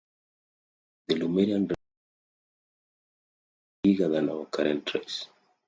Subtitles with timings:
[1.07, 1.75] The Lemurian race
[3.85, 5.27] was much taller and bigger than our current race.